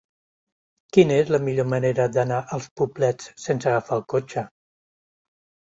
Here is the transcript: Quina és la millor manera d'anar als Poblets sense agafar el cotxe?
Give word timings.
Quina 0.97 1.17
és 1.25 1.29
la 1.35 1.41
millor 1.49 1.69
manera 1.75 2.07
d'anar 2.17 2.41
als 2.59 2.67
Poblets 2.83 3.31
sense 3.47 3.73
agafar 3.75 4.01
el 4.03 4.07
cotxe? 4.17 4.49